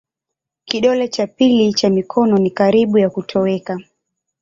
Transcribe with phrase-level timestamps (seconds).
[0.65, 3.79] Kidole cha pili cha mikono ni karibu ya kutoweka.